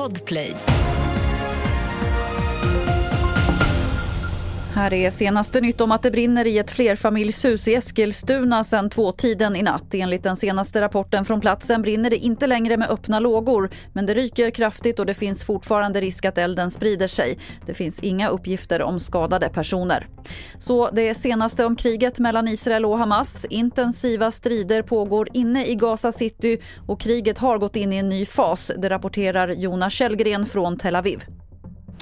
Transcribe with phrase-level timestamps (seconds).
[0.00, 0.79] Podplay.
[4.80, 9.56] Här är senaste nytt om att det brinner i ett flerfamiljshus i Eskilstuna sedan tvåtiden
[9.56, 9.94] i natt.
[9.94, 14.14] Enligt den senaste rapporten från platsen brinner det inte längre med öppna lågor men det
[14.14, 17.38] ryker kraftigt och det finns fortfarande risk att elden sprider sig.
[17.66, 20.06] Det finns inga uppgifter om skadade personer.
[20.58, 23.46] Så det senaste om kriget mellan Israel och Hamas.
[23.50, 28.26] Intensiva strider pågår inne i Gaza City och kriget har gått in i en ny
[28.26, 28.72] fas.
[28.78, 31.24] Det rapporterar Jonas Källgren från Tel Aviv.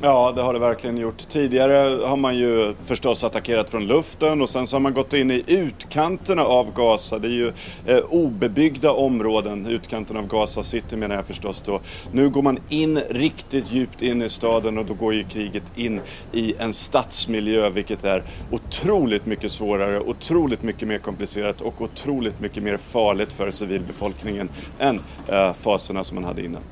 [0.03, 1.29] Ja, det har det verkligen gjort.
[1.29, 5.31] Tidigare har man ju förstås attackerat från luften och sen så har man gått in
[5.31, 7.19] i utkanterna av Gaza.
[7.19, 7.53] Det är ju
[7.87, 11.81] eh, obebyggda områden, utkanten av Gaza City menar jag förstås då.
[12.13, 16.01] Nu går man in riktigt djupt in i staden och då går ju kriget in
[16.33, 22.63] i en stadsmiljö vilket är otroligt mycket svårare, otroligt mycket mer komplicerat och otroligt mycket
[22.63, 26.63] mer farligt för civilbefolkningen än eh, faserna som man hade innan.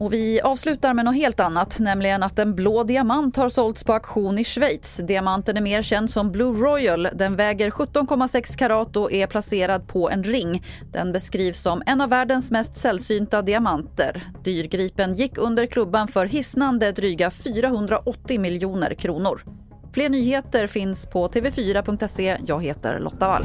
[0.00, 3.92] Och vi avslutar med något helt annat, nämligen att en blå diamant har sålts på
[3.92, 4.96] auktion i Schweiz.
[4.96, 7.08] Diamanten är mer känd som Blue Royal.
[7.14, 10.64] Den väger 17,6 karat och är placerad på en ring.
[10.92, 14.22] Den beskrivs som en av världens mest sällsynta diamanter.
[14.44, 19.42] Dyrgripen gick under klubban för hisnande dryga 480 miljoner kronor.
[19.92, 22.36] Fler nyheter finns på tv4.se.
[22.46, 23.44] Jag heter Lotta Wall.